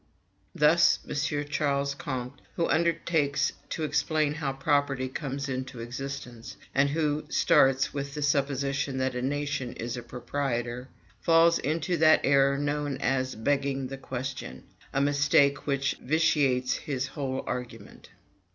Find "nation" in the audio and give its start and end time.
9.21-9.73